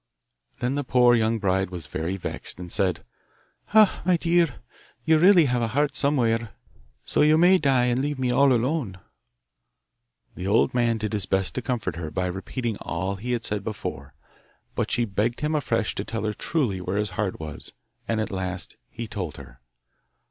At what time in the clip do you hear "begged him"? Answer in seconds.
15.05-15.53